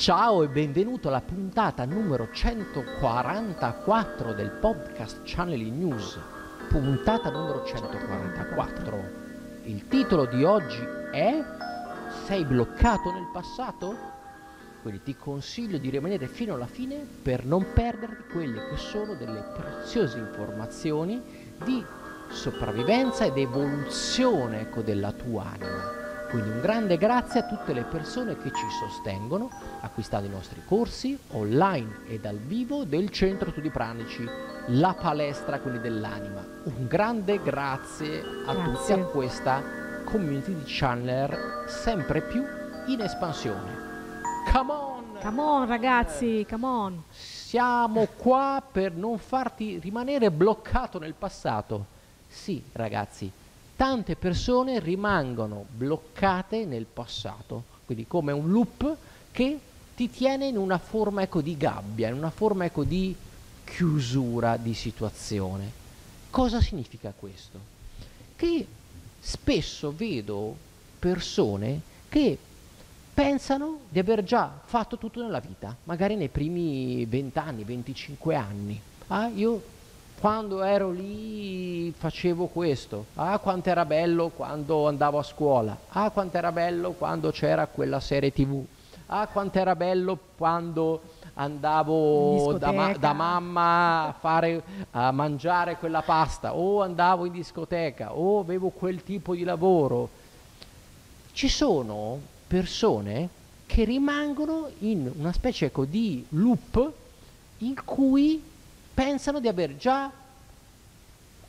[0.00, 6.18] Ciao e benvenuto alla puntata numero 144 del podcast Channeling News.
[6.70, 9.04] Puntata numero 144.
[9.64, 10.80] Il titolo di oggi
[11.12, 11.44] è
[12.24, 13.94] Sei bloccato nel passato?
[14.80, 19.52] Quindi ti consiglio di rimanere fino alla fine per non perdere quelle che sono delle
[19.54, 21.20] preziose informazioni
[21.62, 21.84] di
[22.30, 25.99] sopravvivenza ed evoluzione ecco, della tua anima.
[26.30, 31.18] Quindi un grande grazie a tutte le persone che ci sostengono acquistando i nostri corsi
[31.32, 34.24] online e dal vivo del Centro Studi Pranici,
[34.68, 36.46] la palestra quindi dell'anima.
[36.64, 38.72] Un grande grazie a Grazie.
[38.72, 39.62] tutti a questa
[40.04, 42.44] community di channeler sempre più
[42.86, 43.88] in espansione.
[44.52, 44.88] Come on!
[45.20, 47.02] Come on ragazzi, come on.
[47.10, 51.98] Siamo qua per non farti rimanere bloccato nel passato.
[52.26, 53.30] Sì, ragazzi,
[53.80, 58.94] tante persone rimangono bloccate nel passato, quindi come un loop
[59.30, 59.58] che
[59.96, 63.16] ti tiene in una forma ecco, di gabbia, in una forma ecco, di
[63.64, 65.72] chiusura di situazione.
[66.28, 67.58] Cosa significa questo?
[68.36, 68.66] Che
[69.18, 70.54] spesso vedo
[70.98, 72.36] persone che
[73.14, 78.78] pensano di aver già fatto tutto nella vita, magari nei primi 20 anni, 25 anni.
[79.06, 79.62] Ah, io
[80.20, 83.06] quando ero lì facevo questo.
[83.14, 85.76] Ah, quanto era bello quando andavo a scuola.
[85.88, 88.62] Ah, quanto era bello quando c'era quella serie TV.
[89.06, 91.00] Ah, quanto era bello quando
[91.34, 98.14] andavo da, ma- da mamma a, fare, a mangiare quella pasta o andavo in discoteca
[98.14, 100.10] o avevo quel tipo di lavoro.
[101.32, 103.28] Ci sono persone
[103.64, 106.92] che rimangono in una specie ecco, di loop
[107.58, 108.49] in cui
[109.00, 110.12] pensano di aver già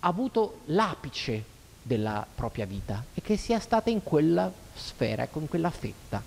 [0.00, 1.42] avuto l'apice
[1.82, 6.22] della propria vita e che sia stata in quella sfera, in quella fetta.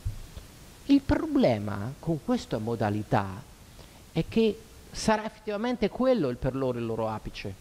[0.86, 3.40] Il problema con questa modalità
[4.12, 4.60] è che
[4.92, 7.54] sarà effettivamente quello il per loro il loro apice.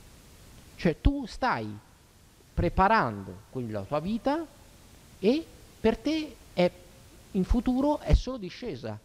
[0.77, 1.69] Cioè tu stai
[2.55, 4.43] preparando quindi la tua vita
[5.19, 5.47] e
[5.79, 6.71] per te è,
[7.33, 8.99] in futuro è solo discesa.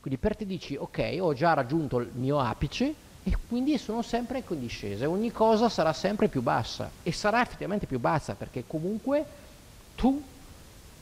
[0.00, 4.42] Quindi per te dici ok, ho già raggiunto il mio apice e quindi sono sempre
[4.48, 5.08] in discesa.
[5.08, 9.24] Ogni cosa sarà sempre più bassa e sarà effettivamente più bassa perché comunque
[9.94, 10.22] tu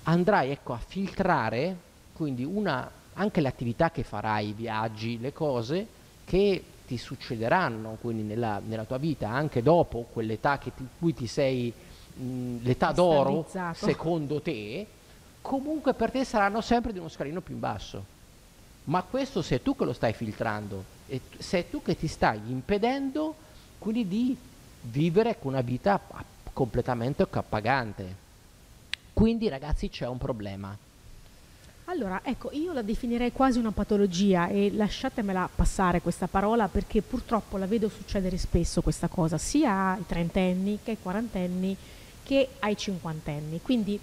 [0.05, 1.77] andrai ecco, a filtrare
[2.13, 5.87] quindi una, anche le attività che farai, i viaggi, le cose
[6.25, 11.27] che ti succederanno quindi nella, nella tua vita anche dopo quell'età che ti, cui ti
[11.27, 11.73] sei
[12.15, 14.87] mh, l'età d'oro secondo te
[15.43, 18.05] comunque per te saranno sempre di uno scalino più in basso
[18.89, 23.35] ma questo sei tu che lo stai filtrando e sei tu che ti stai impedendo
[23.79, 24.37] quindi di
[24.81, 28.17] vivere con una vita a- completamente appagante
[29.13, 30.77] quindi ragazzi c'è un problema
[31.91, 37.57] Allora, ecco, io la definirei quasi una patologia e lasciatemela passare questa parola perché purtroppo
[37.57, 41.75] la vedo succedere spesso questa cosa, sia ai trentenni che ai quarantenni
[42.23, 43.63] che ai cinquantenni.
[43.63, 43.99] Quindi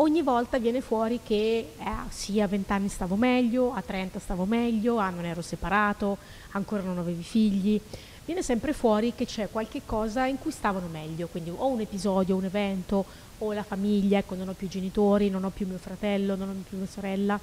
[0.00, 4.44] ogni volta viene fuori che eh, sì, a 20 anni stavo meglio, a 30 stavo
[4.44, 6.18] meglio, ah, non ero separato,
[6.52, 7.80] ancora non avevi figli.
[8.24, 12.36] Viene sempre fuori che c'è qualche cosa in cui stavano meglio, quindi o un episodio,
[12.36, 13.04] un evento,
[13.38, 16.64] o la famiglia, ecco, non ho più genitori, non ho più mio fratello, non ho
[16.68, 17.38] più mia sorella.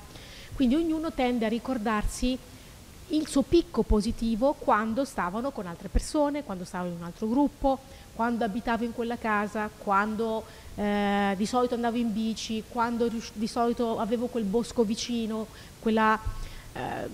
[0.53, 2.37] Quindi ognuno tende a ricordarsi
[3.09, 7.79] il suo picco positivo quando stavano con altre persone, quando stavano in un altro gruppo,
[8.13, 10.43] quando abitavo in quella casa, quando
[10.75, 15.47] eh, di solito andavo in bici, quando di solito avevo quel bosco vicino,
[15.79, 16.19] quella,
[16.73, 17.07] eh,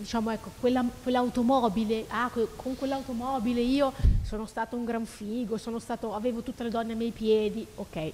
[0.00, 3.92] diciamo ecco, quella, quell'automobile, ah, con quell'automobile io
[4.22, 8.12] sono stato un gran figo, stato, avevo tutte le donne ai miei piedi, ok,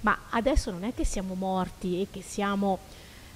[0.00, 2.78] ma adesso non è che siamo morti e che siamo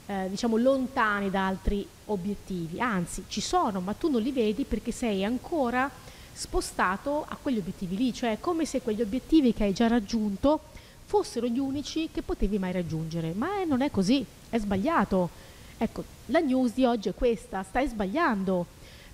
[0.09, 4.91] eh, diciamo lontani da altri obiettivi, anzi ci sono, ma tu non li vedi perché
[4.91, 5.91] sei ancora
[6.33, 10.61] spostato a quegli obiettivi lì, cioè come se quegli obiettivi che hai già raggiunto
[11.05, 15.29] fossero gli unici che potevi mai raggiungere, ma eh, non è così, è sbagliato.
[15.77, 18.65] Ecco, la news di oggi è questa, stai sbagliando.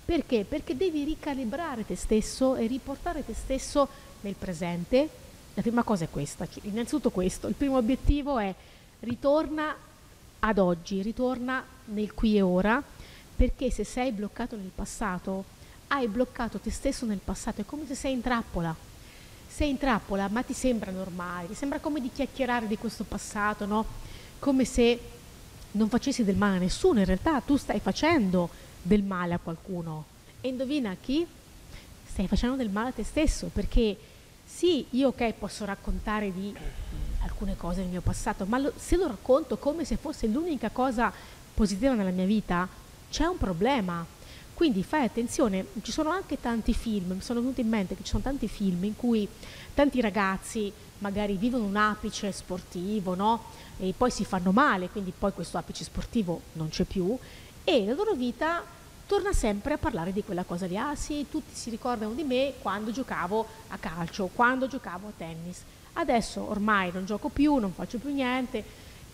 [0.05, 0.45] Perché?
[0.47, 3.87] Perché devi ricalibrare te stesso e riportare te stesso
[4.21, 5.09] nel presente.
[5.55, 8.53] La prima cosa è questa, innanzitutto questo, il primo obiettivo è
[9.01, 9.75] ritorna
[10.47, 12.81] ad oggi, ritorna nel qui e ora,
[13.35, 15.43] perché se sei bloccato nel passato,
[15.87, 18.75] hai bloccato te stesso nel passato, è come se sei in trappola.
[19.47, 23.65] Sei in trappola, ma ti sembra normale, ti sembra come di chiacchierare di questo passato,
[23.65, 23.85] no?
[24.37, 24.99] Come se
[25.71, 28.49] non facessi del male a nessuno, in realtà tu stai facendo
[28.81, 30.05] del male a qualcuno.
[30.41, 31.25] E indovina chi?
[32.05, 33.97] Stai facendo del male a te stesso, perché
[34.45, 36.53] sì, io ok posso raccontare di
[37.25, 41.11] alcune cose del mio passato, ma lo- se lo racconto come se fosse l'unica cosa
[41.53, 42.67] positiva nella mia vita,
[43.09, 44.05] c'è un problema.
[44.53, 48.11] Quindi fai attenzione, ci sono anche tanti film, mi sono venuti in mente che ci
[48.11, 49.27] sono tanti film in cui
[49.73, 53.43] tanti ragazzi magari vivono un apice sportivo, no?
[53.77, 57.17] E poi si fanno male, quindi poi questo apice sportivo non c'è più
[57.65, 58.63] e la loro vita
[59.07, 60.77] torna sempre a parlare di quella cosa lì.
[60.77, 65.63] Ah sì, tutti si ricordano di me quando giocavo a calcio, quando giocavo a tennis.
[65.97, 68.63] Adesso ormai non gioco più, non faccio più niente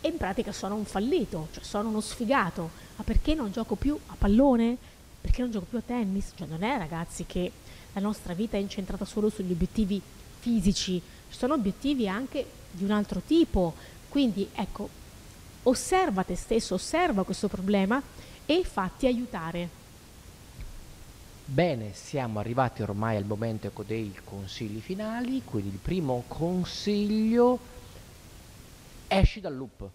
[0.02, 2.70] e in pratica sono un fallito, cioè sono uno sfigato.
[2.96, 4.78] Ma perché non gioco più a pallone?
[5.22, 6.32] Perché non gioco più a tennis?
[6.36, 7.52] Cioè non è ragazzi che
[7.94, 10.02] la nostra vita è incentrata solo sugli obiettivi
[10.40, 11.00] fisici,
[11.30, 13.76] ci sono obiettivi anche di un altro tipo.
[14.10, 14.90] Quindi ecco,
[15.64, 18.02] osserva te stesso, osserva questo problema
[18.46, 19.81] e fatti aiutare.
[21.44, 27.60] Bene, siamo arrivati ormai al momento ecco, dei consigli finali, quindi il primo consiglio,
[29.08, 29.90] esci dal loop,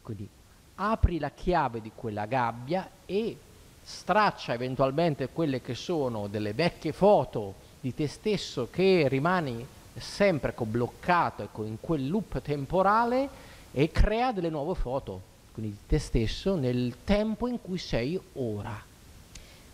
[0.00, 0.28] quindi
[0.76, 3.36] apri la chiave di quella gabbia e
[3.82, 10.64] straccia eventualmente quelle che sono delle vecchie foto di te stesso che rimani sempre ecco,
[10.64, 13.28] bloccato ecco, in quel loop temporale
[13.72, 15.20] e crea delle nuove foto,
[15.52, 18.90] quindi di te stesso nel tempo in cui sei ora.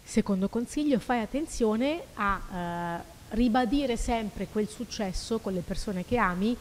[0.09, 2.97] Secondo consiglio, fai attenzione a eh,
[3.37, 6.57] ribadire sempre quel successo con le persone che ami,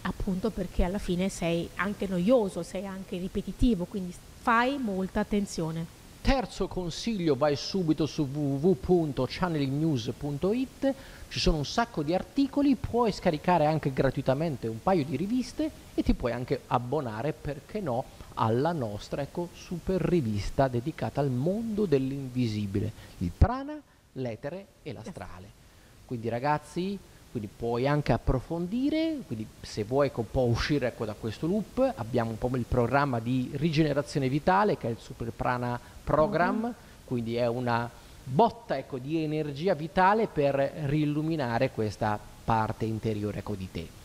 [0.00, 5.84] appunto perché alla fine sei anche noioso, sei anche ripetitivo, quindi fai molta attenzione.
[6.22, 10.94] Terzo consiglio, vai subito su www.channelingnews.it,
[11.28, 16.02] ci sono un sacco di articoli, puoi scaricare anche gratuitamente un paio di riviste e
[16.02, 18.04] ti puoi anche abbonare, perché no,
[18.36, 23.80] alla nostra ecco, super rivista dedicata al mondo dell'invisibile, il prana,
[24.12, 25.64] l'etere e l'astrale.
[26.04, 26.98] Quindi ragazzi,
[27.30, 31.92] quindi puoi anche approfondire, quindi se vuoi ecco, un po' uscire ecco, da questo loop,
[31.96, 36.72] abbiamo un po' il programma di rigenerazione vitale che è il Super Prana Program, mm-hmm.
[37.04, 37.90] quindi è una
[38.22, 43.95] botta ecco, di energia vitale per riilluminare questa parte interiore ecco, di te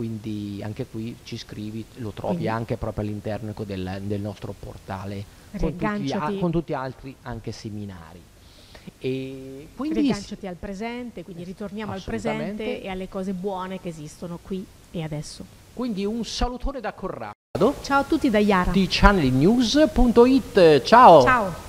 [0.00, 2.48] quindi anche qui ci scrivi, lo trovi quindi.
[2.48, 5.22] anche proprio all'interno ecco, del, del, nostro portale
[5.58, 8.18] con tutti, a, con tutti, altri anche seminari.
[8.98, 14.38] E quindi Riganciati al presente, quindi ritorniamo al presente e alle cose buone che esistono
[14.40, 15.44] qui e adesso.
[15.74, 17.34] Quindi un salutone da Corrado.
[17.82, 18.70] Ciao a tutti da Yara.
[18.70, 20.82] Di channelnews.it.
[20.82, 21.22] Ciao.
[21.22, 21.68] Ciao.